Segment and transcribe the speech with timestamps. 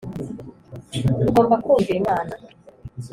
[1.23, 2.33] Tugomba kumvira Imana